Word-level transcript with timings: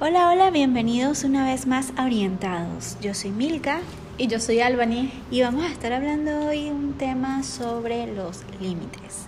Hola, 0.00 0.30
hola, 0.30 0.50
bienvenidos 0.52 1.24
una 1.24 1.44
vez 1.44 1.66
más 1.66 1.92
a 1.96 2.04
Orientados. 2.04 2.96
Yo 3.00 3.14
soy 3.14 3.32
Milka 3.32 3.80
y 4.16 4.28
yo 4.28 4.38
soy 4.38 4.60
Albany 4.60 5.10
y 5.28 5.42
vamos 5.42 5.64
a 5.64 5.72
estar 5.72 5.92
hablando 5.92 6.46
hoy 6.46 6.70
un 6.70 6.92
tema 6.92 7.42
sobre 7.42 8.06
los 8.06 8.44
límites. 8.60 9.26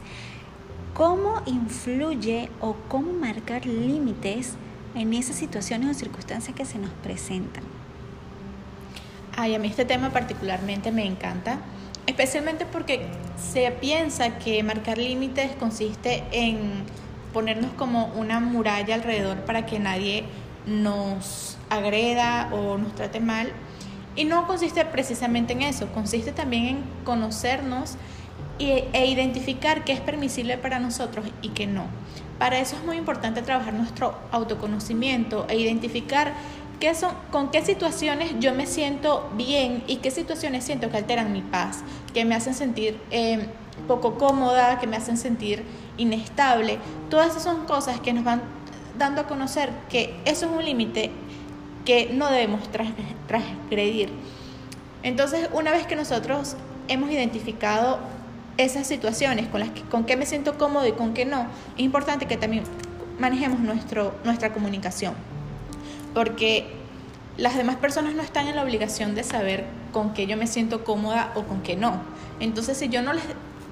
¿Cómo 0.94 1.42
influye 1.44 2.50
o 2.60 2.76
cómo 2.86 3.12
marcar 3.12 3.66
límites 3.66 4.52
en 4.94 5.12
esas 5.12 5.34
situaciones 5.34 5.90
o 5.90 5.98
circunstancias 5.98 6.54
que 6.54 6.64
se 6.64 6.78
nos 6.78 6.92
presentan? 7.02 7.64
Ay, 9.36 9.56
a 9.56 9.58
mí 9.58 9.66
este 9.66 9.84
tema 9.84 10.10
particularmente 10.10 10.92
me 10.92 11.04
encanta, 11.04 11.58
especialmente 12.06 12.64
porque 12.64 13.08
se 13.36 13.72
piensa 13.72 14.38
que 14.38 14.62
marcar 14.62 14.98
límites 14.98 15.50
consiste 15.56 16.22
en 16.30 16.84
ponernos 17.32 17.72
como 17.72 18.06
una 18.14 18.38
muralla 18.38 18.94
alrededor 18.94 19.38
para 19.38 19.66
que 19.66 19.80
nadie 19.80 20.24
nos 20.66 21.56
agreda 21.68 22.50
o 22.52 22.78
nos 22.78 22.94
trate 22.94 23.20
mal. 23.20 23.52
Y 24.16 24.24
no 24.24 24.46
consiste 24.46 24.84
precisamente 24.84 25.52
en 25.52 25.62
eso, 25.62 25.86
consiste 25.92 26.32
también 26.32 26.66
en 26.66 26.84
conocernos 27.04 27.96
e 28.58 29.06
identificar 29.06 29.84
qué 29.84 29.92
es 29.92 30.00
permisible 30.00 30.58
para 30.58 30.78
nosotros 30.80 31.24
y 31.40 31.50
qué 31.50 31.66
no. 31.66 31.84
Para 32.38 32.58
eso 32.58 32.76
es 32.76 32.84
muy 32.84 32.96
importante 32.96 33.42
trabajar 33.42 33.74
nuestro 33.74 34.14
autoconocimiento 34.32 35.46
e 35.48 35.56
identificar 35.56 36.32
qué 36.80 36.94
son, 36.94 37.14
con 37.30 37.50
qué 37.50 37.62
situaciones 37.62 38.32
yo 38.40 38.54
me 38.54 38.66
siento 38.66 39.30
bien 39.36 39.84
y 39.86 39.96
qué 39.96 40.10
situaciones 40.10 40.64
siento 40.64 40.90
que 40.90 40.96
alteran 40.96 41.32
mi 41.32 41.42
paz, 41.42 41.84
que 42.14 42.24
me 42.24 42.34
hacen 42.34 42.54
sentir 42.54 42.98
eh, 43.10 43.46
poco 43.86 44.16
cómoda, 44.16 44.78
que 44.78 44.86
me 44.86 44.96
hacen 44.96 45.18
sentir 45.18 45.64
inestable. 45.98 46.78
Todas 47.10 47.32
esas 47.32 47.42
son 47.42 47.66
cosas 47.66 48.00
que 48.00 48.12
nos 48.12 48.24
van 48.24 48.40
dando 49.00 49.22
a 49.22 49.26
conocer 49.26 49.70
que 49.88 50.14
eso 50.24 50.46
es 50.46 50.52
un 50.52 50.64
límite 50.64 51.10
que 51.84 52.10
no 52.12 52.30
debemos 52.30 52.60
transgredir. 53.26 54.10
Entonces, 55.02 55.48
una 55.52 55.72
vez 55.72 55.86
que 55.86 55.96
nosotros 55.96 56.54
hemos 56.86 57.10
identificado 57.10 57.98
esas 58.58 58.86
situaciones 58.86 59.48
con 59.48 59.60
las 59.60 59.70
que 59.70 59.80
con 59.82 60.04
qué 60.04 60.16
me 60.16 60.26
siento 60.26 60.58
cómodo 60.58 60.86
y 60.86 60.92
con 60.92 61.14
qué 61.14 61.24
no, 61.24 61.46
es 61.76 61.82
importante 61.82 62.26
que 62.26 62.36
también 62.36 62.64
manejemos 63.18 63.60
nuestro, 63.60 64.14
nuestra 64.24 64.52
comunicación. 64.52 65.14
Porque 66.14 66.66
las 67.38 67.56
demás 67.56 67.76
personas 67.76 68.14
no 68.14 68.22
están 68.22 68.48
en 68.48 68.56
la 68.56 68.62
obligación 68.62 69.14
de 69.14 69.24
saber 69.24 69.64
con 69.92 70.12
qué 70.12 70.26
yo 70.26 70.36
me 70.36 70.46
siento 70.46 70.84
cómoda 70.84 71.32
o 71.34 71.44
con 71.44 71.62
qué 71.62 71.74
no. 71.74 72.02
Entonces, 72.38 72.76
si 72.76 72.88
yo 72.90 73.02
no 73.02 73.14
les 73.14 73.24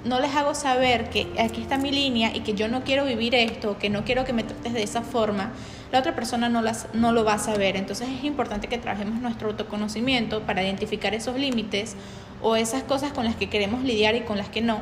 no 0.09 0.21
les 0.21 0.35
hago 0.35 0.55
saber 0.55 1.11
que 1.11 1.29
aquí 1.39 1.61
está 1.61 1.77
mi 1.77 1.91
línea 1.91 2.35
y 2.35 2.41
que 2.41 2.55
yo 2.55 2.69
no 2.69 2.83
quiero 2.83 3.05
vivir 3.05 3.35
esto, 3.35 3.79
que 3.79 3.91
no 3.91 4.05
quiero 4.05 4.25
que 4.25 4.33
me 4.33 4.43
trates 4.43 4.73
de 4.73 4.83
esa 4.83 5.03
forma, 5.03 5.53
la 5.93 6.01
otra 6.01 6.15
persona 6.15 6.49
no, 6.49 6.63
las, 6.63 6.89
no 6.95 7.13
lo 7.13 7.25
va 7.25 7.35
a 7.35 7.39
saber. 7.39 7.77
Entonces 7.77 8.09
es 8.09 8.25
importante 8.25 8.69
que 8.69 8.79
trabajemos 8.79 9.21
nuestro 9.21 9.51
autoconocimiento 9.51 10.43
para 10.43 10.63
identificar 10.63 11.15
esos 11.15 11.37
límites 11.37 11.95
o 12.43 12.57
esas 12.57 12.83
cosas 12.83 13.13
con 13.13 13.25
las 13.25 13.37
que 13.37 13.49
queremos 13.49 13.83
lidiar 13.85 14.15
y 14.17 14.23
con 14.23 14.39
las 14.39 14.49
que 14.49 14.63
no. 14.63 14.81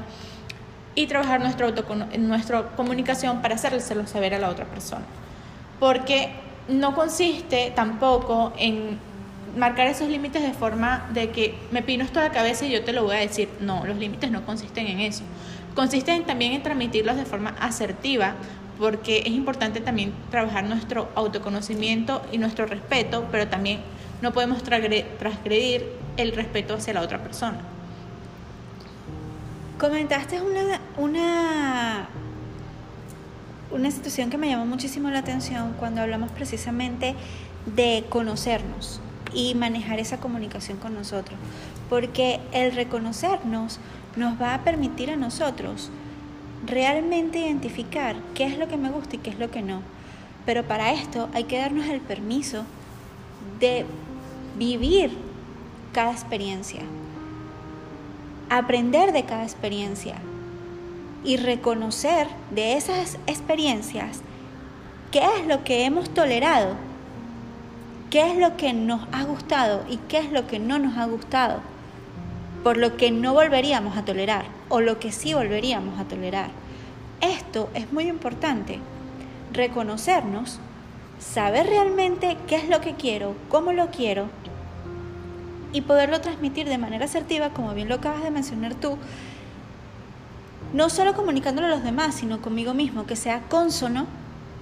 Y 0.94 1.06
trabajar 1.06 1.40
nuestro 1.40 1.72
nuestra 2.18 2.70
comunicación 2.70 3.42
para 3.42 3.56
hacérselo 3.56 4.06
saber 4.06 4.34
a 4.34 4.38
la 4.38 4.48
otra 4.48 4.64
persona. 4.66 5.04
Porque 5.78 6.30
no 6.68 6.94
consiste 6.94 7.72
tampoco 7.74 8.52
en 8.58 8.98
marcar 9.56 9.86
esos 9.86 10.08
límites 10.08 10.42
de 10.42 10.52
forma 10.52 11.08
de 11.12 11.30
que 11.30 11.54
me 11.70 11.82
pino 11.82 12.04
esto 12.04 12.20
a 12.20 12.24
la 12.24 12.30
cabeza 12.30 12.66
y 12.66 12.70
yo 12.70 12.84
te 12.84 12.92
lo 12.92 13.04
voy 13.04 13.16
a 13.16 13.20
decir. 13.20 13.48
No, 13.60 13.84
los 13.86 13.96
límites 13.96 14.30
no 14.30 14.44
consisten 14.44 14.86
en 14.86 15.00
eso. 15.00 15.24
Consisten 15.74 16.24
también 16.24 16.52
en 16.52 16.62
transmitirlos 16.62 17.16
de 17.16 17.24
forma 17.24 17.50
asertiva, 17.60 18.34
porque 18.78 19.20
es 19.20 19.28
importante 19.32 19.80
también 19.80 20.12
trabajar 20.30 20.64
nuestro 20.64 21.08
autoconocimiento 21.14 22.22
y 22.32 22.38
nuestro 22.38 22.66
respeto, 22.66 23.26
pero 23.32 23.48
también 23.48 23.80
no 24.22 24.32
podemos 24.32 24.62
transgredir 24.62 25.86
el 26.16 26.32
respeto 26.32 26.74
hacia 26.74 26.94
la 26.94 27.00
otra 27.00 27.22
persona. 27.22 27.58
Comentaste 29.78 30.40
una, 30.40 30.80
una, 30.96 32.08
una 33.70 33.90
situación 33.90 34.30
que 34.30 34.38
me 34.38 34.48
llamó 34.48 34.64
muchísimo 34.64 35.10
la 35.10 35.18
atención 35.18 35.74
cuando 35.78 36.00
hablamos 36.00 36.30
precisamente 36.30 37.14
de 37.66 38.04
conocernos 38.08 39.00
y 39.36 39.54
manejar 39.54 40.00
esa 40.00 40.18
comunicación 40.18 40.78
con 40.78 40.94
nosotros. 40.94 41.38
Porque 41.90 42.40
el 42.52 42.72
reconocernos 42.72 43.78
nos 44.16 44.40
va 44.40 44.54
a 44.54 44.64
permitir 44.64 45.10
a 45.10 45.16
nosotros 45.16 45.90
realmente 46.66 47.38
identificar 47.38 48.16
qué 48.34 48.44
es 48.44 48.58
lo 48.58 48.66
que 48.66 48.78
me 48.78 48.90
gusta 48.90 49.16
y 49.16 49.18
qué 49.18 49.30
es 49.30 49.38
lo 49.38 49.50
que 49.50 49.62
no. 49.62 49.82
Pero 50.46 50.64
para 50.64 50.92
esto 50.92 51.28
hay 51.34 51.44
que 51.44 51.58
darnos 51.58 51.86
el 51.86 52.00
permiso 52.00 52.64
de 53.60 53.84
vivir 54.58 55.16
cada 55.92 56.12
experiencia, 56.12 56.80
aprender 58.48 59.12
de 59.12 59.24
cada 59.24 59.42
experiencia 59.42 60.16
y 61.24 61.36
reconocer 61.36 62.28
de 62.52 62.74
esas 62.74 63.18
experiencias 63.26 64.20
qué 65.10 65.22
es 65.38 65.46
lo 65.46 65.62
que 65.62 65.84
hemos 65.84 66.08
tolerado 66.10 66.85
qué 68.16 68.30
es 68.30 68.38
lo 68.38 68.56
que 68.56 68.72
nos 68.72 69.02
ha 69.12 69.24
gustado 69.24 69.84
y 69.90 69.98
qué 70.08 70.16
es 70.16 70.32
lo 70.32 70.46
que 70.46 70.58
no 70.58 70.78
nos 70.78 70.96
ha 70.96 71.04
gustado, 71.04 71.60
por 72.64 72.78
lo 72.78 72.96
que 72.96 73.10
no 73.10 73.34
volveríamos 73.34 73.94
a 73.98 74.06
tolerar 74.06 74.46
o 74.70 74.80
lo 74.80 74.98
que 74.98 75.12
sí 75.12 75.34
volveríamos 75.34 76.00
a 76.00 76.04
tolerar. 76.04 76.48
Esto 77.20 77.68
es 77.74 77.92
muy 77.92 78.04
importante, 78.04 78.78
reconocernos, 79.52 80.60
saber 81.18 81.66
realmente 81.66 82.38
qué 82.46 82.56
es 82.56 82.70
lo 82.70 82.80
que 82.80 82.94
quiero, 82.94 83.34
cómo 83.50 83.72
lo 83.72 83.90
quiero 83.90 84.30
y 85.74 85.82
poderlo 85.82 86.22
transmitir 86.22 86.70
de 86.70 86.78
manera 86.78 87.04
asertiva, 87.04 87.50
como 87.50 87.74
bien 87.74 87.90
lo 87.90 87.96
acabas 87.96 88.22
de 88.22 88.30
mencionar 88.30 88.74
tú, 88.76 88.96
no 90.72 90.88
solo 90.88 91.12
comunicándolo 91.12 91.66
a 91.66 91.70
los 91.70 91.84
demás, 91.84 92.14
sino 92.14 92.40
conmigo 92.40 92.72
mismo, 92.72 93.04
que 93.04 93.14
sea 93.14 93.42
consono 93.50 94.06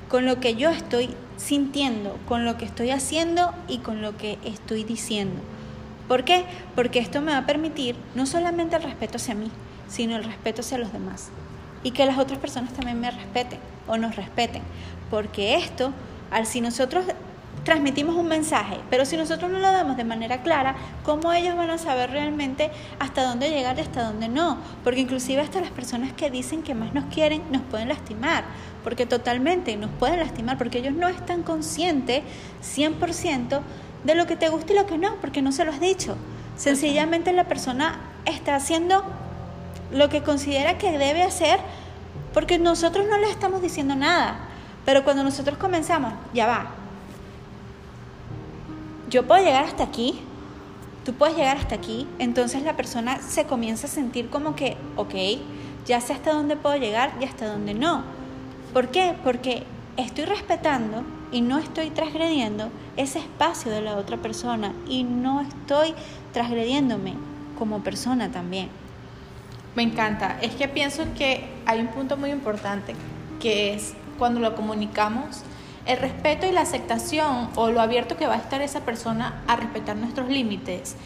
con 0.09 0.27
lo 0.27 0.41
que 0.41 0.57
yo 0.57 0.71
estoy 0.71 1.15
sintiendo, 1.37 2.19
con 2.27 2.45
lo 2.45 2.57
que 2.57 2.65
estoy 2.65 2.91
haciendo 2.91 3.53
y 3.69 3.79
con 3.79 4.03
lo 4.03 4.17
que 4.17 4.39
estoy 4.45 4.85
diciendo. 4.85 5.41
¿Por 6.09 6.25
qué? 6.25 6.45
Porque 6.75 6.99
esto 6.99 7.21
me 7.21 7.33
va 7.33 7.39
a 7.39 7.47
permitir 7.47 7.97
no 8.15 8.27
solamente 8.27 8.77
el 8.77 8.83
respeto 8.83 9.17
hacia 9.17 9.35
mí, 9.35 9.51
sino 9.89 10.17
el 10.17 10.25
respeto 10.25 10.61
hacia 10.61 10.79
los 10.79 10.93
demás. 10.93 11.31
Y 11.83 11.93
que 11.93 12.07
las 12.07 12.19
otras 12.19 12.39
personas 12.39 12.73
también 12.73 13.01
me 13.01 13.11
respeten 13.11 13.59
o 13.87 13.97
nos 13.97 14.17
respeten. 14.17 14.63
Porque 15.11 15.57
esto, 15.57 15.93
al 16.31 16.47
si 16.47 16.61
nosotros 16.61 17.05
transmitimos 17.65 18.15
un 18.15 18.29
mensaje, 18.29 18.79
pero 18.91 19.05
si 19.05 19.17
nosotros 19.17 19.51
no 19.51 19.59
lo 19.59 19.73
damos 19.73 19.97
de 19.97 20.05
manera 20.05 20.43
clara, 20.43 20.77
¿cómo 21.03 21.33
ellos 21.33 21.57
van 21.57 21.71
a 21.71 21.79
saber 21.79 22.11
realmente 22.11 22.71
hasta 22.99 23.25
dónde 23.25 23.51
llegar 23.51 23.79
y 23.79 23.81
hasta 23.81 24.05
dónde 24.05 24.29
no? 24.29 24.59
Porque 24.85 25.01
inclusive 25.01 25.41
hasta 25.41 25.61
las 25.61 25.71
personas 25.71 26.13
que 26.13 26.31
dicen 26.31 26.63
que 26.63 26.75
más 26.75 26.95
nos 26.95 27.07
quieren 27.07 27.43
nos 27.51 27.63
pueden 27.63 27.89
lastimar, 27.89 28.45
porque 28.85 29.07
totalmente 29.07 29.77
nos 29.77 29.91
pueden 29.91 30.21
lastimar, 30.21 30.59
porque 30.59 30.79
ellos 30.79 30.95
no 30.95 31.09
están 31.09 31.43
conscientes 31.43 32.23
100% 32.63 33.61
de 34.05 34.15
lo 34.15 34.27
que 34.27 34.37
te 34.37 34.51
gusta 34.51 34.75
y 34.75 34.77
lo 34.77 34.87
que 34.87 34.99
no, 34.99 35.17
porque 35.17 35.41
no 35.41 35.51
se 35.51 35.65
lo 35.65 35.73
has 35.73 35.81
dicho. 35.81 36.17
Sencillamente 36.57 37.33
la 37.33 37.45
persona 37.45 37.99
está 38.27 38.55
haciendo 38.55 39.03
lo 39.91 40.09
que 40.09 40.23
considera 40.23 40.79
que 40.79 40.97
debe 40.99 41.23
hacer 41.23 41.59
porque 42.35 42.59
nosotros 42.59 43.07
no 43.09 43.17
le 43.17 43.31
estamos 43.31 43.63
diciendo 43.63 43.95
nada. 43.95 44.37
Pero 44.85 45.05
cuando 45.05 45.25
nosotros 45.25 45.57
comenzamos, 45.57 46.13
ya 46.35 46.47
va, 46.47 46.84
yo 49.15 49.29
puedo 49.29 49.45
llegar 49.45 49.63
hasta 49.63 49.85
aquí, 49.85 50.19
tú 51.05 51.15
puedes 51.15 51.37
llegar 51.37 51.57
hasta 51.57 51.77
aquí, 51.77 52.09
entonces 52.19 52.65
la 52.65 52.75
persona 52.75 53.21
se 53.21 53.45
comienza 53.45 53.87
a 53.87 53.91
sentir 53.91 54.29
como 54.29 54.57
que, 54.57 54.77
ok, 54.97 55.15
ya 55.87 56.01
sé 56.01 56.15
hasta 56.15 56.33
dónde 56.33 56.57
puedo 56.57 56.75
llegar 56.75 57.13
y 57.21 57.25
hasta 57.25 57.47
dónde 57.47 57.75
no. 57.75 58.03
¿Por 58.73 58.89
qué? 58.89 59.15
Porque 59.23 59.63
estoy 59.97 60.25
respetando 60.25 61.05
y 61.31 61.43
no 61.43 61.61
estoy 61.61 61.91
transgrediendo 61.91 62.71
ese 62.97 63.21
espacio 63.21 63.71
de 63.71 63.83
la 63.83 63.97
otra 63.99 64.17
persona 64.17 64.73
y 64.89 65.05
no 65.05 65.43
estoy 65.43 65.95
transgrediéndome 66.33 67.15
como 67.57 67.85
persona 67.85 68.33
también. 68.33 68.69
Me 69.77 69.85
encanta. 69.85 70.39
Es 70.43 70.57
que 70.57 70.67
pienso 70.67 71.05
que 71.17 71.45
hay 71.67 71.79
un 71.79 71.87
punto 71.87 72.17
muy 72.17 72.31
importante 72.31 72.97
que 73.39 73.75
es 73.75 73.95
cuando 74.19 74.41
lo 74.41 74.57
comunicamos 74.57 75.45
el 75.87 75.99
respeto 75.99 76.47
y 76.47 76.53
la 76.53 76.63
aceptación 76.63 77.51
o 77.57 77.71
lo 77.71 77.81
abierto 77.81 78.17
que 78.17 78.27
va 78.27 78.35
a 78.35 78.39
estar 78.39 78.63
esa 78.63 78.81
persona 78.81 79.43
a 79.47 79.57
respetar 79.57 79.97
nuestros 79.97 80.29
límites 80.29 80.97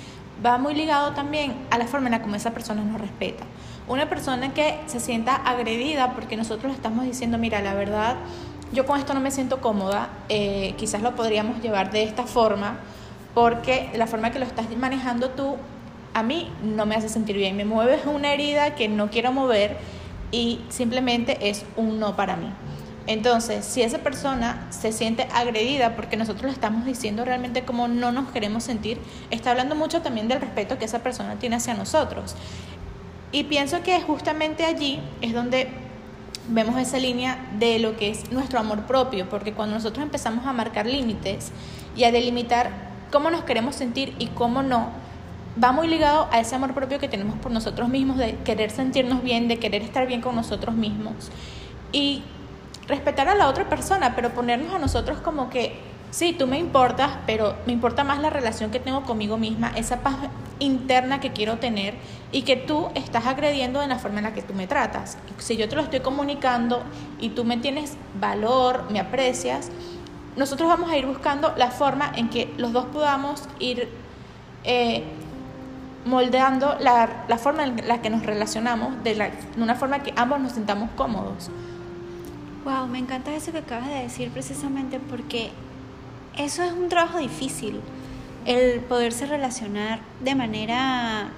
va 0.45 0.59
muy 0.59 0.75
ligado 0.75 1.13
también 1.13 1.55
a 1.71 1.79
la 1.79 1.87
forma 1.87 2.07
en 2.07 2.13
la 2.13 2.23
como 2.23 2.37
esa 2.37 2.53
persona 2.53 2.83
nos 2.83 3.01
respeta. 3.01 3.45
Una 3.89 4.09
persona 4.09 4.53
que 4.55 4.79
se 4.87 5.01
sienta 5.01 5.35
agredida 5.35 6.13
porque 6.13 6.37
nosotros 6.37 6.71
le 6.73 6.77
estamos 6.77 7.05
diciendo, 7.05 7.39
mira, 7.39 7.61
la 7.61 7.75
verdad, 7.75 8.17
yo 8.73 8.87
con 8.87 8.99
esto 8.99 9.15
no 9.15 9.21
me 9.21 9.31
siento 9.31 9.61
cómoda, 9.61 10.11
eh, 10.29 10.75
quizás 10.77 11.03
lo 11.03 11.15
podríamos 11.15 11.63
llevar 11.63 11.91
de 11.91 12.03
esta 12.03 12.25
forma, 12.25 12.79
porque 13.35 13.91
la 13.95 14.07
forma 14.07 14.31
que 14.31 14.39
lo 14.39 14.45
estás 14.45 14.67
manejando 14.77 15.31
tú 15.31 15.57
a 16.15 16.23
mí 16.23 16.51
no 16.63 16.87
me 16.87 16.95
hace 16.95 17.09
sentir 17.09 17.37
bien, 17.37 17.57
me 17.57 17.65
mueves 17.65 18.03
una 18.07 18.33
herida 18.33 18.75
que 18.75 18.89
no 18.89 19.11
quiero 19.11 19.33
mover 19.33 19.77
y 20.31 20.61
simplemente 20.69 21.49
es 21.49 21.65
un 21.77 21.99
no 21.99 22.17
para 22.17 22.37
mí. 22.37 22.49
Entonces, 23.09 23.65
si 23.65 23.81
esa 23.81 24.01
persona 24.01 24.67
se 24.69 24.93
siente 24.93 25.27
agredida 25.33 25.97
porque 25.97 26.19
nosotros 26.19 26.45
le 26.45 26.53
estamos 26.53 26.85
diciendo 26.85 27.25
realmente 27.25 27.65
cómo 27.65 27.89
no 27.89 28.13
nos 28.13 28.31
queremos 28.31 28.65
sentir, 28.65 28.99
está 29.31 29.53
hablando 29.53 29.75
mucho 29.75 30.03
también 30.03 30.29
del 30.29 30.43
respeto 30.43 30.79
que 30.79 30.85
esa 30.85 30.99
persona 30.99 31.37
tiene 31.37 31.57
hacia 31.57 31.73
nosotros. 31.73 32.37
Y 33.33 33.45
pienso 33.45 33.83
que 33.83 33.99
justamente 34.03 34.67
allí 34.67 35.01
es 35.23 35.33
donde 35.33 35.69
vemos 36.51 36.79
esa 36.79 36.99
línea 36.99 37.39
de 37.59 37.79
lo 37.79 37.97
que 37.97 38.11
es 38.11 38.31
nuestro 38.31 38.61
amor 38.61 38.83
propio, 38.83 39.27
porque 39.31 39.55
cuando 39.55 39.77
nosotros 39.77 40.03
empezamos 40.03 40.47
a 40.47 40.53
marcar 40.53 40.85
límites 40.85 41.51
y 41.97 42.05
a 42.05 42.13
delimitar 42.13 42.71
cómo 43.11 43.31
nos 43.31 43.43
queremos 43.45 43.75
sentir 43.75 44.15
y 44.19 44.27
cómo 44.27 44.63
no, 44.63 44.91
va 45.63 45.73
muy 45.73 45.89
ligado 45.89 46.29
a 46.31 46.41
ese 46.41 46.57
amor 46.57 46.75
propio 46.75 46.99
que 46.99 47.09
tenemos 47.09 47.39
por 47.39 47.53
nosotros 47.53 47.89
mismos, 47.89 48.19
de 48.19 48.37
querer 48.45 48.71
sentirnos 48.71 49.23
bien, 49.23 49.49
de 49.49 49.59
querer 49.59 49.81
estar 49.81 50.07
bien 50.07 50.21
con 50.21 50.37
nosotros 50.37 50.75
mismos. 50.75 51.31
Y 51.91 52.23
respetar 52.89 53.29
a 53.29 53.35
la 53.35 53.49
otra 53.49 53.69
persona, 53.69 54.17
pero 54.17 54.31
ponernos 54.31 54.75
a 54.75 54.79
nosotros 54.79 55.19
como 55.21 55.51
que, 55.51 55.79
sí, 56.11 56.35
tú 56.37 56.47
me 56.47 56.59
importas, 56.59 57.11
pero 57.27 57.55
me 57.67 57.73
importa 57.73 58.03
más 58.03 58.19
la 58.19 58.31
relación 58.31 58.71
que 58.71 58.81
tengo 58.81 59.03
conmigo 59.03 59.37
misma, 59.37 59.71
esa 59.77 60.01
paz 60.01 60.17
interna 60.59 61.21
que 61.21 61.33
quiero 61.33 61.59
tener 61.59 61.95
y 62.33 62.43
que 62.43 62.57
tú 62.57 62.89
estás 62.95 63.27
agrediendo 63.27 63.83
en 63.83 63.91
la 63.91 63.99
forma 63.99 64.19
en 64.19 64.25
la 64.25 64.33
que 64.33 64.43
tú 64.43 64.55
me 64.55 64.67
tratas. 64.67 65.19
Si 65.37 65.57
yo 65.57 65.69
te 65.69 65.77
lo 65.77 65.83
estoy 65.83 66.01
comunicando 66.01 66.83
y 67.21 67.31
tú 67.31 67.45
me 67.45 67.59
tienes 67.59 67.97
valor, 68.19 68.91
me 68.91 69.01
aprecias, 69.01 69.71
nosotros 70.37 70.69
vamos 70.69 70.91
a 70.91 70.97
ir 70.97 71.07
buscando 71.07 71.53
la 71.57 71.71
forma 71.71 72.13
en 72.17 72.31
que 72.31 72.53
los 72.57 72.73
dos 72.73 72.87
podamos 72.87 73.43
ir 73.59 73.89
eh, 74.65 75.05
moldeando 76.05 76.77
la, 76.81 77.25
la, 77.29 77.39
forma 77.39 77.65
en 77.65 77.87
la 77.87 78.01
que 78.01 78.09
nos 78.09 78.25
relacionamos 78.25 78.95
la, 79.05 79.31
de 79.31 79.63
una 79.63 79.75
forma 79.75 80.03
que 80.03 80.13
ambos 80.17 80.41
nos 80.41 80.53
sintamos 80.53 80.91
cómodos. 80.97 81.51
Wow, 82.65 82.87
me 82.89 82.99
encanta 82.99 83.35
eso 83.35 83.53
que 83.53 83.59
acabas 83.59 83.89
de 83.89 84.03
decir 84.03 84.31
precisamente 84.31 84.99
porque 84.99 85.51
eso 86.37 86.63
es 86.63 86.73
un 86.73 86.89
trabajo 86.89 87.19
difícil, 87.19 87.81
el 88.45 88.81
poderse 88.81 89.27
relacionar 89.27 90.01
de 90.21 90.35
manera 90.35 91.29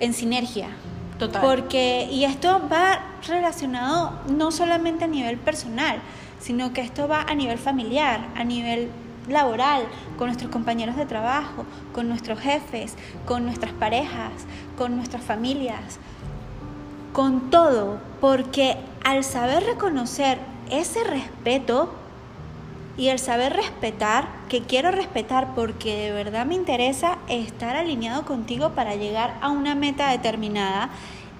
en 0.00 0.12
sinergia. 0.12 0.68
Total. 1.18 1.42
Porque, 1.42 2.08
y 2.10 2.24
esto 2.24 2.68
va 2.70 3.00
relacionado 3.26 4.18
no 4.28 4.50
solamente 4.50 5.04
a 5.04 5.08
nivel 5.08 5.38
personal, 5.38 6.00
sino 6.40 6.72
que 6.72 6.80
esto 6.80 7.06
va 7.06 7.22
a 7.22 7.34
nivel 7.34 7.58
familiar, 7.58 8.26
a 8.34 8.42
nivel 8.42 8.90
laboral, 9.28 9.84
con 10.18 10.26
nuestros 10.26 10.50
compañeros 10.50 10.96
de 10.96 11.06
trabajo, 11.06 11.64
con 11.92 12.08
nuestros 12.08 12.40
jefes, 12.40 12.96
con 13.24 13.44
nuestras 13.44 13.72
parejas, 13.72 14.32
con 14.76 14.96
nuestras 14.96 15.22
familias, 15.22 15.98
con 17.12 17.50
todo, 17.50 17.98
porque 18.20 18.76
al 19.04 19.24
saber 19.24 19.64
reconocer 19.64 20.38
ese 20.70 21.04
respeto 21.04 21.92
y 22.96 23.08
el 23.08 23.18
saber 23.18 23.54
respetar, 23.54 24.28
que 24.48 24.62
quiero 24.62 24.90
respetar 24.90 25.54
porque 25.54 25.96
de 25.96 26.12
verdad 26.12 26.46
me 26.46 26.54
interesa 26.54 27.18
estar 27.28 27.76
alineado 27.76 28.24
contigo 28.24 28.70
para 28.70 28.94
llegar 28.94 29.38
a 29.40 29.50
una 29.50 29.74
meta 29.74 30.10
determinada, 30.10 30.90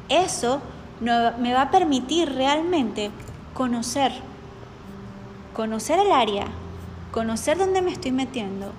eso 0.09 0.61
me 1.01 1.53
va 1.53 1.63
a 1.63 1.71
permitir 1.71 2.33
realmente 2.33 3.11
conocer, 3.55 4.13
conocer 5.55 5.99
el 5.99 6.13
área, 6.13 6.47
conocer 7.11 7.59
dónde 7.59 7.83
me 7.83 7.91
estoy 7.91 8.13
metiendo, 8.13 8.73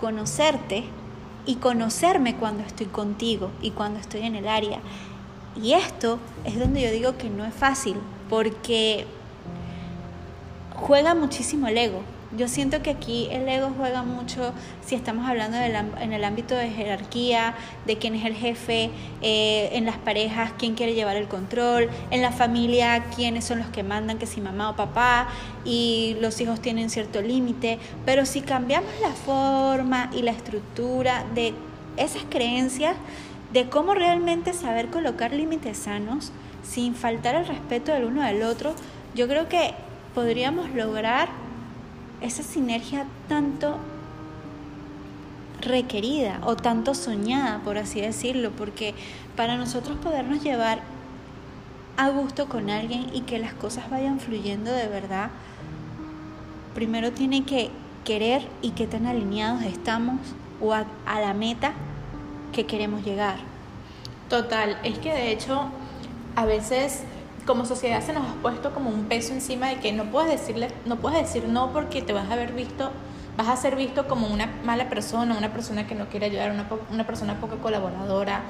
conocerte 0.00 0.84
y 1.46 1.56
conocerme 1.56 2.36
cuando 2.36 2.62
estoy 2.62 2.86
contigo 2.86 3.50
y 3.62 3.70
cuando 3.70 3.98
estoy 3.98 4.22
en 4.22 4.36
el 4.36 4.46
área. 4.46 4.80
Y 5.56 5.72
esto 5.72 6.18
es 6.44 6.58
donde 6.58 6.82
yo 6.82 6.90
digo 6.90 7.16
que 7.16 7.28
no 7.28 7.44
es 7.44 7.54
fácil, 7.54 7.96
porque 8.28 9.06
juega 10.74 11.14
muchísimo 11.14 11.68
el 11.68 11.78
ego. 11.78 12.02
Yo 12.36 12.46
siento 12.46 12.80
que 12.80 12.90
aquí 12.90 13.26
el 13.32 13.48
ego 13.48 13.72
juega 13.76 14.04
mucho 14.04 14.52
si 14.86 14.94
estamos 14.94 15.28
hablando 15.28 15.56
en 15.58 16.12
el 16.12 16.22
ámbito 16.24 16.54
de 16.54 16.70
jerarquía, 16.70 17.54
de 17.86 17.98
quién 17.98 18.14
es 18.14 18.24
el 18.24 18.34
jefe, 18.34 18.90
eh, 19.20 19.70
en 19.72 19.84
las 19.84 19.98
parejas, 19.98 20.52
quién 20.56 20.76
quiere 20.76 20.94
llevar 20.94 21.16
el 21.16 21.26
control, 21.26 21.90
en 22.12 22.22
la 22.22 22.30
familia, 22.30 23.04
quiénes 23.16 23.44
son 23.44 23.58
los 23.58 23.66
que 23.70 23.82
mandan, 23.82 24.18
que 24.18 24.26
si 24.26 24.40
mamá 24.40 24.70
o 24.70 24.76
papá, 24.76 25.26
y 25.64 26.16
los 26.20 26.40
hijos 26.40 26.60
tienen 26.60 26.88
cierto 26.88 27.20
límite. 27.20 27.80
Pero 28.06 28.24
si 28.24 28.42
cambiamos 28.42 28.92
la 29.02 29.10
forma 29.10 30.08
y 30.14 30.22
la 30.22 30.30
estructura 30.30 31.24
de 31.34 31.52
esas 31.96 32.22
creencias, 32.30 32.94
de 33.52 33.68
cómo 33.68 33.94
realmente 33.94 34.52
saber 34.52 34.88
colocar 34.88 35.32
límites 35.32 35.78
sanos, 35.78 36.32
sin 36.62 36.94
faltar 36.94 37.34
el 37.34 37.46
respeto 37.46 37.92
del 37.92 38.04
uno 38.04 38.22
del 38.22 38.42
otro, 38.42 38.74
yo 39.14 39.26
creo 39.26 39.48
que 39.48 39.74
podríamos 40.14 40.70
lograr 40.70 41.28
esa 42.20 42.42
sinergia 42.42 43.06
tanto 43.28 43.76
requerida 45.60 46.40
o 46.44 46.56
tanto 46.56 46.94
soñada, 46.94 47.60
por 47.60 47.76
así 47.76 48.00
decirlo, 48.00 48.50
porque 48.52 48.94
para 49.36 49.56
nosotros 49.56 49.98
podernos 49.98 50.42
llevar 50.42 50.80
a 51.96 52.08
gusto 52.08 52.48
con 52.48 52.70
alguien 52.70 53.06
y 53.12 53.22
que 53.22 53.38
las 53.38 53.52
cosas 53.52 53.90
vayan 53.90 54.20
fluyendo 54.20 54.70
de 54.72 54.86
verdad, 54.86 55.30
primero 56.74 57.12
tiene 57.12 57.44
que 57.44 57.70
querer 58.04 58.46
y 58.62 58.70
que 58.70 58.86
tan 58.86 59.06
alineados 59.06 59.62
estamos 59.62 60.18
o 60.60 60.72
a 60.72 60.86
la 61.06 61.34
meta 61.34 61.72
que 62.52 62.66
queremos 62.66 63.04
llegar. 63.04 63.36
Total, 64.28 64.78
es 64.84 64.98
que 64.98 65.12
de 65.12 65.32
hecho 65.32 65.70
a 66.36 66.44
veces 66.44 67.02
como 67.46 67.64
sociedad 67.64 68.02
se 68.02 68.12
nos 68.12 68.28
ha 68.28 68.34
puesto 68.34 68.72
como 68.72 68.90
un 68.90 69.06
peso 69.06 69.32
encima 69.32 69.68
de 69.68 69.76
que 69.76 69.92
no 69.92 70.04
puedes 70.04 70.30
decirle, 70.30 70.68
no 70.86 70.96
puedes 70.96 71.20
decir 71.20 71.48
no 71.48 71.72
porque 71.72 72.02
te 72.02 72.12
vas 72.12 72.30
a 72.30 72.36
ver 72.36 72.52
visto, 72.52 72.90
vas 73.36 73.48
a 73.48 73.56
ser 73.56 73.76
visto 73.76 74.06
como 74.06 74.28
una 74.28 74.46
mala 74.64 74.88
persona, 74.88 75.36
una 75.36 75.52
persona 75.52 75.86
que 75.86 75.94
no 75.94 76.06
quiere 76.06 76.26
ayudar, 76.26 76.52
una, 76.52 76.68
una 76.92 77.06
persona 77.06 77.40
poco 77.40 77.56
colaboradora, 77.56 78.42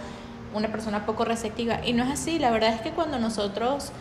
una 0.55 0.69
persona 0.69 1.07
poco 1.07 1.25
receptiva. 1.25 1.81
Y 1.85 1.93
no 1.93 2.05
es 2.05 2.11
así, 2.11 2.39
la 2.39 2.51
verdad 2.51 2.75
es 2.75 2.81
que 2.81 2.91
cuando 2.91 3.19
nosotros 3.19 3.93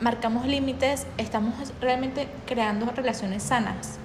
marcamos 0.00 0.46
límites, 0.46 1.06
estamos 1.18 1.54
realmente 1.80 2.28
creando 2.46 2.86
relaciones 2.94 3.42
sanas, 3.42 3.98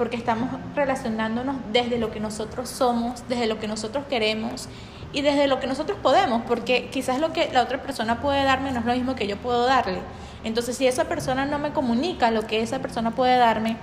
porque 0.00 0.16
estamos 0.16 0.48
relacionándonos 0.74 1.56
desde 1.74 1.98
lo 1.98 2.10
que 2.10 2.20
nosotros 2.20 2.70
somos, 2.70 3.22
desde 3.28 3.46
lo 3.46 3.60
que 3.60 3.68
nosotros 3.68 4.06
queremos 4.08 4.66
y 5.12 5.20
desde 5.20 5.46
lo 5.46 5.60
que 5.60 5.66
nosotros 5.66 5.98
podemos, 6.02 6.40
porque 6.48 6.88
quizás 6.88 7.20
lo 7.20 7.34
que 7.34 7.52
la 7.52 7.60
otra 7.60 7.82
persona 7.82 8.18
puede 8.22 8.42
darme 8.42 8.72
no 8.72 8.80
es 8.80 8.86
lo 8.86 8.94
mismo 8.94 9.14
que 9.14 9.26
yo 9.26 9.36
puedo 9.36 9.66
darle. 9.66 9.98
Entonces, 10.42 10.78
si 10.78 10.86
esa 10.86 11.04
persona 11.04 11.44
no 11.44 11.58
me 11.58 11.72
comunica 11.72 12.30
lo 12.30 12.46
que 12.46 12.62
esa 12.62 12.78
persona 12.78 13.10
puede 13.10 13.36
darme, 13.36 13.76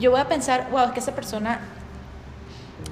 yo 0.00 0.10
voy 0.10 0.18
a 0.18 0.26
pensar, 0.26 0.66
wow, 0.72 0.86
es 0.86 0.90
que 0.90 0.98
esa 0.98 1.14
persona 1.14 1.60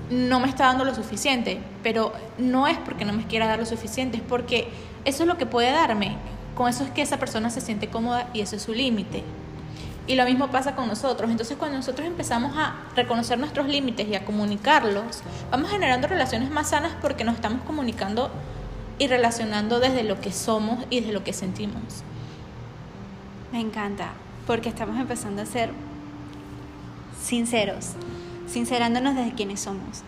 no 0.08 0.38
me 0.38 0.46
está 0.46 0.66
dando 0.66 0.84
lo 0.84 0.94
suficiente, 0.94 1.60
pero 1.82 2.12
no 2.38 2.68
es 2.68 2.78
porque 2.78 3.04
no 3.04 3.12
me 3.12 3.26
quiera 3.26 3.48
dar 3.48 3.58
lo 3.58 3.66
suficiente, 3.66 4.18
es 4.18 4.22
porque 4.22 4.68
eso 5.04 5.24
es 5.24 5.26
lo 5.26 5.38
que 5.38 5.46
puede 5.46 5.72
darme. 5.72 6.18
Con 6.54 6.68
eso 6.68 6.84
es 6.84 6.90
que 6.92 7.02
esa 7.02 7.18
persona 7.18 7.50
se 7.50 7.60
siente 7.60 7.88
cómoda 7.88 8.28
y 8.32 8.42
ese 8.42 8.54
es 8.54 8.62
su 8.62 8.72
límite. 8.72 9.24
Y 10.06 10.16
lo 10.16 10.24
mismo 10.24 10.48
pasa 10.48 10.74
con 10.74 10.86
nosotros. 10.86 11.30
Entonces 11.30 11.56
cuando 11.56 11.78
nosotros 11.78 12.06
empezamos 12.06 12.56
a 12.56 12.74
reconocer 12.94 13.38
nuestros 13.38 13.68
límites 13.68 14.06
y 14.08 14.14
a 14.14 14.24
comunicarlos, 14.24 15.22
vamos 15.50 15.70
generando 15.70 16.08
relaciones 16.08 16.50
más 16.50 16.70
sanas 16.70 16.92
porque 17.00 17.24
nos 17.24 17.36
estamos 17.36 17.62
comunicando 17.62 18.30
y 18.98 19.06
relacionando 19.06 19.80
desde 19.80 20.04
lo 20.04 20.20
que 20.20 20.32
somos 20.32 20.84
y 20.90 21.00
desde 21.00 21.12
lo 21.12 21.24
que 21.24 21.32
sentimos. 21.32 22.02
Me 23.52 23.60
encanta, 23.60 24.12
porque 24.46 24.68
estamos 24.68 24.98
empezando 24.98 25.42
a 25.42 25.46
ser 25.46 25.70
sinceros, 27.22 27.92
sincerándonos 28.46 29.16
desde 29.16 29.32
quienes 29.32 29.60
somos. 29.60 30.02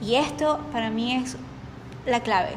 Y 0.00 0.16
esto 0.16 0.60
para 0.72 0.90
mí 0.90 1.14
es 1.14 1.36
la 2.06 2.20
clave. 2.20 2.56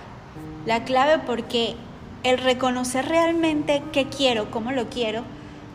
La 0.65 0.83
clave 0.83 1.19
porque 1.25 1.75
el 2.23 2.37
reconocer 2.39 3.07
realmente 3.07 3.83
qué 3.93 4.07
quiero, 4.07 4.51
cómo 4.51 4.71
lo 4.71 4.89
quiero, 4.89 5.23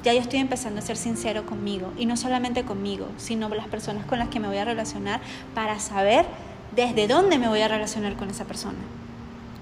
ya 0.03 0.13
yo 0.13 0.21
estoy 0.21 0.41
empezando 0.41 0.81
a 0.81 0.83
ser 0.83 0.97
sincero 0.97 1.47
conmigo 1.47 1.93
y 1.97 2.07
no 2.07 2.17
solamente 2.17 2.65
conmigo, 2.65 3.07
sino 3.17 3.49
con 3.49 3.59
las 3.59 3.69
personas 3.69 4.05
con 4.07 4.19
las 4.19 4.29
que 4.29 4.41
me 4.41 4.49
voy 4.49 4.59
a 4.59 4.65
relacionar 4.65 5.21
para 5.55 5.79
saber 5.79 6.27
desde 6.75 7.07
dónde 7.07 7.39
me 7.39 7.49
voy 7.49 7.61
a 7.61 7.69
relacionar 7.69 8.17
con 8.17 8.31
esa 8.31 8.45
persona. 8.45 8.79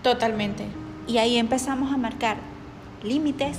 Totalmente. 0.03 0.65
Y 1.07 1.19
ahí 1.19 1.37
empezamos 1.37 1.93
a 1.93 1.97
marcar 1.97 2.37
límites 3.03 3.59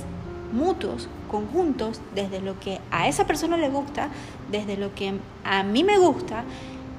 mutuos, 0.52 1.08
conjuntos, 1.30 2.00
desde 2.14 2.40
lo 2.40 2.58
que 2.60 2.80
a 2.90 3.08
esa 3.08 3.26
persona 3.26 3.56
le 3.56 3.68
gusta, 3.68 4.08
desde 4.50 4.76
lo 4.76 4.94
que 4.94 5.14
a 5.44 5.62
mí 5.62 5.82
me 5.82 5.98
gusta. 5.98 6.44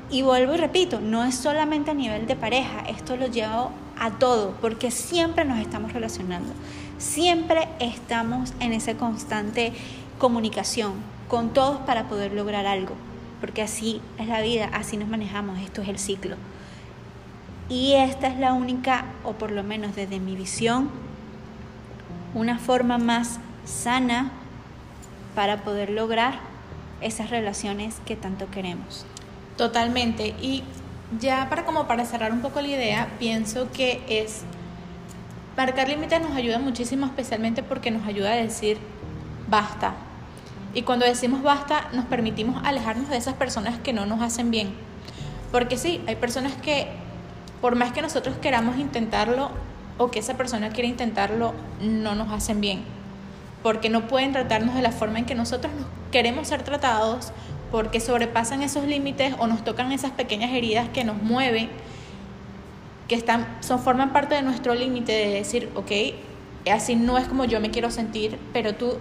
Y 0.09 0.21
vuelvo 0.21 0.53
y 0.53 0.57
repito, 0.57 0.99
no 0.99 1.23
es 1.23 1.35
solamente 1.35 1.91
a 1.91 1.93
nivel 1.93 2.27
de 2.27 2.35
pareja, 2.35 2.81
esto 2.87 3.15
lo 3.15 3.27
llevo 3.27 3.71
a 3.99 4.11
todo, 4.11 4.55
porque 4.61 4.91
siempre 4.91 5.45
nos 5.45 5.59
estamos 5.59 5.93
relacionando. 5.93 6.53
Siempre 7.03 7.67
estamos 7.81 8.53
en 8.61 8.71
esa 8.71 8.93
constante 8.95 9.73
comunicación 10.19 10.93
con 11.27 11.53
todos 11.53 11.79
para 11.79 12.07
poder 12.07 12.31
lograr 12.31 12.65
algo, 12.65 12.95
porque 13.41 13.61
así 13.61 14.01
es 14.17 14.29
la 14.29 14.39
vida, 14.39 14.69
así 14.71 14.95
nos 14.95 15.09
manejamos, 15.09 15.59
esto 15.59 15.81
es 15.81 15.89
el 15.89 15.99
ciclo. 15.99 16.37
Y 17.67 17.91
esta 17.91 18.27
es 18.27 18.39
la 18.39 18.53
única, 18.53 19.03
o 19.25 19.33
por 19.33 19.51
lo 19.51 19.63
menos 19.63 19.97
desde 19.97 20.21
mi 20.21 20.37
visión, 20.37 20.89
una 22.33 22.57
forma 22.57 22.97
más 22.97 23.41
sana 23.65 24.31
para 25.35 25.57
poder 25.57 25.89
lograr 25.89 26.39
esas 27.01 27.29
relaciones 27.29 27.95
que 28.05 28.15
tanto 28.15 28.49
queremos. 28.49 29.05
Totalmente. 29.57 30.35
Y 30.41 30.63
ya 31.19 31.49
para 31.49 31.65
como 31.65 31.85
para 31.85 32.05
cerrar 32.05 32.31
un 32.31 32.39
poco 32.39 32.61
la 32.61 32.69
idea, 32.69 33.09
pienso 33.19 33.69
que 33.73 34.01
es 34.07 34.43
marcar 35.57 35.89
límites 35.89 36.21
nos 36.21 36.35
ayuda 36.35 36.59
muchísimo, 36.59 37.05
especialmente 37.05 37.63
porque 37.63 37.91
nos 37.91 38.05
ayuda 38.07 38.31
a 38.31 38.35
decir 38.35 38.77
basta. 39.47 39.93
Y 40.73 40.81
cuando 40.81 41.05
decimos 41.05 41.43
basta, 41.43 41.89
nos 41.93 42.05
permitimos 42.05 42.61
alejarnos 42.65 43.09
de 43.09 43.17
esas 43.17 43.35
personas 43.35 43.77
que 43.79 43.93
no 43.93 44.05
nos 44.05 44.21
hacen 44.21 44.49
bien. 44.49 44.73
Porque 45.51 45.77
sí, 45.77 46.01
hay 46.07 46.15
personas 46.15 46.53
que 46.53 46.87
por 47.61 47.75
más 47.75 47.93
que 47.93 48.01
nosotros 48.01 48.35
queramos 48.41 48.77
intentarlo 48.77 49.51
o 49.97 50.09
que 50.09 50.19
esa 50.19 50.35
persona 50.35 50.69
quiera 50.69 50.89
intentarlo, 50.89 51.53
no 51.79 52.15
nos 52.15 52.31
hacen 52.31 52.59
bien. 52.59 52.83
Porque 53.61 53.89
no 53.89 54.07
pueden 54.07 54.33
tratarnos 54.33 54.75
de 54.75 54.81
la 54.81 54.91
forma 54.91 55.19
en 55.19 55.25
que 55.25 55.35
nosotros 55.35 55.71
queremos 56.11 56.47
ser 56.47 56.63
tratados 56.63 57.31
porque 57.71 57.99
sobrepasan 57.99 58.61
esos 58.61 58.85
límites 58.85 59.33
o 59.39 59.47
nos 59.47 59.63
tocan 59.63 59.91
esas 59.91 60.11
pequeñas 60.11 60.51
heridas 60.51 60.89
que 60.89 61.03
nos 61.03 61.21
mueven, 61.21 61.69
que 63.13 63.19
están, 63.19 63.45
son, 63.59 63.77
forman 63.77 64.11
parte 64.11 64.33
de 64.33 64.41
nuestro 64.41 64.73
límite 64.73 65.11
de 65.11 65.27
decir, 65.27 65.69
ok, 65.75 65.91
así 66.71 66.95
no 66.95 67.19
es 67.19 67.27
como 67.27 67.45
yo 67.45 67.59
me 67.59 67.69
quiero 67.69 67.91
sentir, 67.91 68.39
pero 68.53 68.73
tú 68.73 68.95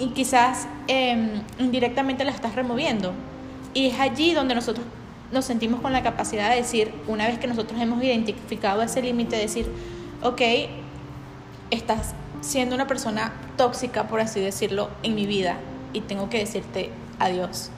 y 0.00 0.08
quizás 0.08 0.66
em, 0.88 1.42
indirectamente 1.60 2.24
la 2.24 2.32
estás 2.32 2.56
removiendo. 2.56 3.12
Y 3.72 3.86
es 3.86 4.00
allí 4.00 4.34
donde 4.34 4.56
nosotros 4.56 4.84
nos 5.30 5.44
sentimos 5.44 5.80
con 5.80 5.92
la 5.92 6.02
capacidad 6.02 6.50
de 6.50 6.56
decir, 6.56 6.92
una 7.06 7.28
vez 7.28 7.38
que 7.38 7.46
nosotros 7.46 7.80
hemos 7.80 8.02
identificado 8.02 8.82
ese 8.82 9.00
límite, 9.00 9.36
decir, 9.36 9.70
ok, 10.24 10.42
estás 11.70 12.14
siendo 12.40 12.74
una 12.74 12.88
persona 12.88 13.32
tóxica, 13.56 14.08
por 14.08 14.18
así 14.18 14.40
decirlo, 14.40 14.90
en 15.04 15.14
mi 15.14 15.24
vida 15.26 15.54
y 15.92 16.00
tengo 16.00 16.28
que 16.30 16.38
decirte 16.38 16.90
adiós. 17.20 17.70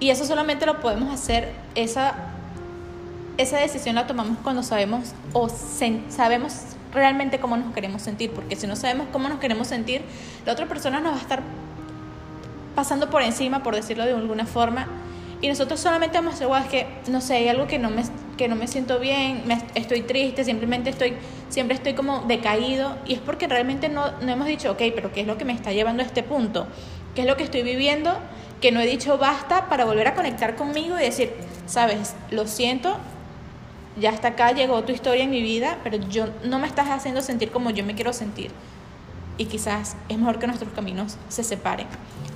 Y 0.00 0.10
eso 0.10 0.26
solamente 0.26 0.66
lo 0.66 0.82
podemos 0.82 1.14
hacer, 1.14 1.54
esa, 1.74 2.25
esa 3.38 3.58
decisión 3.58 3.94
la 3.94 4.06
tomamos 4.06 4.38
cuando 4.42 4.62
sabemos 4.62 5.12
o 5.32 5.48
sabemos 5.48 6.54
realmente 6.92 7.38
cómo 7.38 7.56
nos 7.56 7.74
queremos 7.74 8.02
sentir, 8.02 8.30
porque 8.30 8.56
si 8.56 8.66
no 8.66 8.76
sabemos 8.76 9.08
cómo 9.12 9.28
nos 9.28 9.38
queremos 9.38 9.66
sentir, 9.66 10.02
la 10.46 10.52
otra 10.52 10.66
persona 10.66 11.00
nos 11.00 11.12
va 11.12 11.18
a 11.18 11.20
estar 11.20 11.42
pasando 12.74 13.10
por 13.10 13.22
encima, 13.22 13.62
por 13.62 13.74
decirlo 13.74 14.04
de 14.04 14.12
alguna 14.12 14.46
forma, 14.46 14.86
y 15.42 15.48
nosotros 15.48 15.80
solamente 15.80 16.16
vamos 16.16 16.40
a 16.40 16.46
decir, 16.46 16.56
es 16.64 16.66
que 16.70 17.10
no 17.10 17.20
sé, 17.20 17.36
hay 17.36 17.48
algo 17.48 17.66
que 17.66 17.78
no 17.78 17.90
me, 17.90 18.02
que 18.38 18.48
no 18.48 18.56
me 18.56 18.66
siento 18.66 18.98
bien, 18.98 19.42
me, 19.46 19.60
estoy 19.74 20.00
triste, 20.02 20.44
simplemente 20.44 20.88
estoy, 20.88 21.14
siempre 21.50 21.76
estoy 21.76 21.92
como 21.92 22.20
decaído, 22.20 22.96
y 23.06 23.14
es 23.14 23.20
porque 23.20 23.46
realmente 23.46 23.90
no, 23.90 24.12
no 24.22 24.32
hemos 24.32 24.46
dicho, 24.46 24.72
ok, 24.72 24.82
pero 24.94 25.12
¿qué 25.12 25.20
es 25.20 25.26
lo 25.26 25.36
que 25.36 25.44
me 25.44 25.52
está 25.52 25.72
llevando 25.72 26.02
a 26.02 26.06
este 26.06 26.22
punto? 26.22 26.66
¿Qué 27.14 27.22
es 27.22 27.26
lo 27.26 27.36
que 27.36 27.44
estoy 27.44 27.62
viviendo? 27.62 28.16
Que 28.62 28.72
no 28.72 28.80
he 28.80 28.86
dicho 28.86 29.18
basta 29.18 29.68
para 29.68 29.84
volver 29.84 30.08
a 30.08 30.14
conectar 30.14 30.56
conmigo 30.56 30.98
y 30.98 31.02
decir, 31.02 31.32
sabes, 31.66 32.14
lo 32.30 32.46
siento, 32.46 32.96
ya 33.98 34.10
hasta 34.10 34.28
acá 34.28 34.52
llegó 34.52 34.82
tu 34.84 34.92
historia 34.92 35.24
en 35.24 35.30
mi 35.30 35.42
vida, 35.42 35.78
pero 35.82 35.96
yo 35.96 36.26
no 36.44 36.58
me 36.58 36.66
estás 36.66 36.88
haciendo 36.88 37.22
sentir 37.22 37.50
como 37.50 37.70
yo 37.70 37.84
me 37.84 37.94
quiero 37.94 38.12
sentir. 38.12 38.50
Y 39.38 39.46
quizás 39.46 39.96
es 40.08 40.18
mejor 40.18 40.38
que 40.38 40.46
nuestros 40.46 40.72
caminos 40.72 41.18
se 41.28 41.44
separen. 41.44 41.86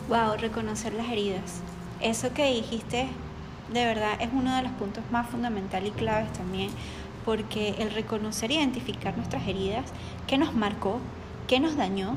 Wow, 0.09 0.37
reconocer 0.39 0.93
las 0.93 1.09
heridas. 1.09 1.61
Eso 2.01 2.33
que 2.33 2.53
dijiste 2.53 3.09
de 3.73 3.85
verdad 3.85 4.21
es 4.21 4.29
uno 4.33 4.57
de 4.57 4.63
los 4.63 4.73
puntos 4.73 5.05
más 5.11 5.29
fundamentales 5.29 5.91
y 5.91 5.93
claves 5.93 6.33
también, 6.33 6.71
porque 7.25 7.77
el 7.79 7.91
reconocer 7.91 8.51
e 8.51 8.55
identificar 8.55 9.17
nuestras 9.17 9.47
heridas, 9.47 9.85
qué 10.27 10.39
nos 10.39 10.55
marcó, 10.55 10.99
qué 11.47 11.61
nos 11.61 11.77
dañó, 11.77 12.17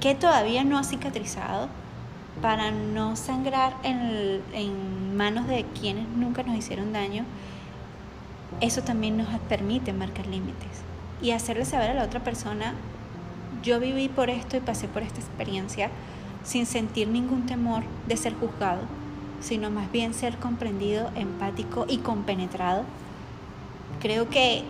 qué 0.00 0.14
todavía 0.14 0.64
no 0.64 0.78
ha 0.78 0.84
cicatrizado, 0.84 1.68
para 2.40 2.70
no 2.70 3.16
sangrar 3.16 3.74
en, 3.82 5.16
manos 5.16 5.48
de 5.48 5.64
quienes 5.78 6.06
nunca 6.08 6.44
nos 6.44 6.56
hicieron 6.56 6.92
daño, 6.92 7.24
eso 8.60 8.82
también 8.82 9.16
nos 9.16 9.28
permite 9.48 9.92
marcar 9.92 10.26
límites 10.26 10.82
y 11.20 11.32
hacerle 11.32 11.64
saber 11.64 11.90
a 11.90 11.94
la 11.94 12.04
otra 12.04 12.20
persona, 12.20 12.74
yo 13.62 13.80
viví 13.80 14.08
por 14.08 14.30
esto 14.30 14.56
y 14.56 14.60
pasé 14.60 14.88
por 14.88 15.02
esta 15.02 15.20
experiencia 15.20 15.90
sin 16.44 16.66
sentir 16.66 17.08
ningún 17.08 17.46
temor 17.46 17.82
de 18.06 18.16
ser 18.16 18.34
juzgado, 18.34 18.80
sino 19.40 19.70
más 19.70 19.90
bien 19.90 20.14
ser 20.14 20.36
comprendido, 20.38 21.10
empático 21.16 21.86
y 21.88 21.98
compenetrado. 21.98 22.84
Creo 24.00 24.28
que 24.28 24.62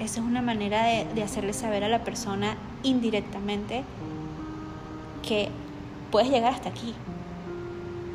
esa 0.00 0.20
es 0.20 0.26
una 0.26 0.42
manera 0.42 0.84
de, 0.84 1.06
de 1.14 1.22
hacerle 1.22 1.52
saber 1.52 1.84
a 1.84 1.88
la 1.88 2.04
persona 2.04 2.56
indirectamente 2.82 3.84
que 5.26 5.50
puedes 6.10 6.30
llegar 6.30 6.54
hasta 6.54 6.70
aquí 6.70 6.94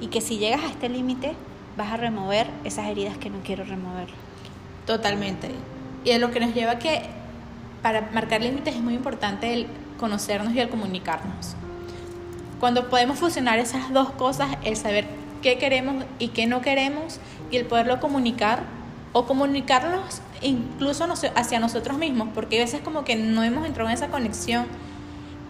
y 0.02 0.08
que 0.08 0.22
si 0.22 0.38
llegas 0.38 0.64
a 0.64 0.68
este 0.68 0.90
límite 0.90 1.34
vas 1.78 1.92
a 1.92 1.98
remover 1.98 2.48
esas 2.64 2.88
heridas 2.88 3.18
que 3.18 3.30
no 3.30 3.40
quiero 3.44 3.64
remover. 3.64 4.08
Totalmente. 4.86 5.52
Y 6.04 6.10
es 6.10 6.20
lo 6.20 6.32
que 6.32 6.40
nos 6.40 6.54
lleva 6.54 6.74
a 6.74 6.80
que 6.80 7.04
para 7.82 8.10
marcar 8.14 8.42
límites 8.42 8.76
es 8.76 8.82
muy 8.82 8.96
importante 8.96 9.54
el 9.54 9.68
conocernos 10.00 10.54
y 10.54 10.60
el 10.60 10.70
comunicarnos. 10.70 11.56
Cuando 12.60 12.90
podemos 12.90 13.20
fusionar 13.20 13.60
esas 13.60 13.94
dos 13.94 14.12
cosas, 14.12 14.50
el 14.64 14.76
saber 14.76 15.06
qué 15.42 15.58
queremos 15.58 16.06
y 16.18 16.30
qué 16.30 16.48
no 16.48 16.62
queremos 16.62 17.20
y 17.52 17.58
el 17.58 17.66
poderlo 17.66 18.00
comunicar 18.00 18.64
o 19.14 19.26
comunicarnos 19.26 20.22
incluso 20.42 21.08
hacia 21.36 21.60
nosotros 21.60 21.98
mismos, 21.98 22.30
porque 22.34 22.60
a 22.60 22.64
veces 22.64 22.82
como 22.82 23.04
que 23.04 23.16
no 23.16 23.44
hemos 23.44 23.66
entrado 23.66 23.90
en 23.90 23.96
esa 23.96 24.08
conexión 24.08 24.66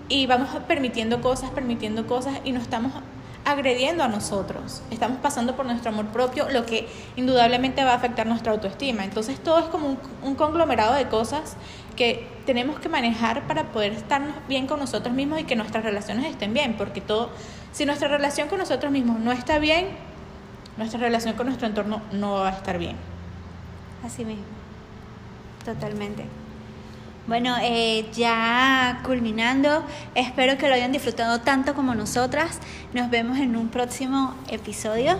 y 0.09 0.25
vamos 0.25 0.49
permitiendo 0.67 1.21
cosas, 1.21 1.49
permitiendo 1.51 2.07
cosas 2.07 2.39
y 2.43 2.51
no 2.51 2.59
estamos 2.59 2.93
agrediendo 3.47 4.03
a 4.03 4.09
nosotros, 4.09 4.81
estamos 4.91 5.19
pasando 5.19 5.55
por 5.55 5.65
nuestro 5.65 5.89
amor 5.89 6.07
propio, 6.07 6.49
lo 6.49 6.65
que 6.65 6.85
indudablemente 7.15 7.81
va 7.85 7.93
a 7.93 7.95
afectar 7.95 8.27
nuestra 8.27 8.51
autoestima. 8.51 9.05
Entonces 9.05 9.39
todo 9.39 9.59
es 9.59 9.65
como 9.67 9.97
un, 10.21 10.35
conglomerado 10.35 10.95
de 10.95 11.07
cosas 11.07 11.55
que 11.95 12.27
tenemos 12.45 12.77
que 12.81 12.89
manejar 12.89 13.47
para 13.47 13.71
poder 13.71 13.93
estar 13.93 14.21
bien 14.49 14.67
con 14.67 14.81
nosotros 14.81 15.15
mismos 15.15 15.39
y 15.39 15.45
que 15.45 15.55
nuestras 15.55 15.85
relaciones 15.85 16.25
estén 16.25 16.53
bien, 16.53 16.75
porque 16.77 16.99
todo, 16.99 17.29
si 17.71 17.85
nuestra 17.85 18.09
relación 18.09 18.49
con 18.49 18.59
nosotros 18.59 18.91
mismos 18.91 19.17
no 19.17 19.31
está 19.31 19.59
bien, 19.59 19.87
nuestra 20.75 20.99
relación 20.99 21.35
con 21.35 21.45
nuestro 21.45 21.67
entorno 21.67 22.01
no 22.11 22.33
va 22.33 22.49
a 22.49 22.51
estar 22.51 22.77
bien. 22.77 22.97
Así 24.05 24.25
mismo, 24.25 24.43
totalmente. 25.63 26.25
Bueno, 27.27 27.57
eh, 27.61 28.05
ya 28.13 29.01
culminando, 29.03 29.83
espero 30.15 30.57
que 30.57 30.69
lo 30.69 30.73
hayan 30.73 30.93
disfrutado 30.93 31.41
tanto 31.41 31.73
como 31.73 31.93
nosotras. 31.93 32.59
Nos 32.93 33.09
vemos 33.09 33.37
en 33.39 33.57
un 33.57 33.67
próximo 33.67 34.33
episodio. 34.49 35.19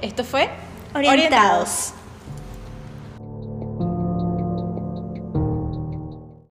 Esto 0.00 0.22
fue 0.22 0.48
Orientados. 0.94 1.94